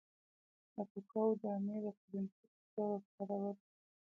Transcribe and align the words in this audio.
د 0.73 0.75
ککو 0.91 1.23
دانې 1.41 1.77
د 1.85 1.87
کرنسۍ 1.99 2.45
په 2.57 2.65
توګه 2.73 2.97
کارولې. 3.15 3.63